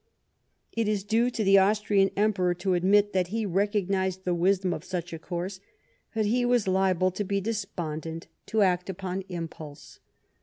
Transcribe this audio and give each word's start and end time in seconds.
It 0.71 0.87
is 0.87 1.03
due 1.03 1.29
to 1.29 1.43
the 1.43 1.59
Austrian 1.59 2.09
Emperor 2.17 2.55
to 2.55 2.73
admit 2.73 3.13
that 3.13 3.27
he 3.27 3.45
recognised 3.45 4.25
the 4.25 4.33
wisdom 4.33 4.73
of 4.73 4.83
such 4.83 5.13
a 5.13 5.19
course; 5.19 5.59
but 6.15 6.25
he 6.25 6.43
was 6.43 6.67
liable 6.67 7.11
to 7.11 7.23
be 7.23 7.39
despondent, 7.39 8.25
to 8.47 8.63
act 8.63 8.89
upon 8.89 9.21
impulse. 9.29 9.99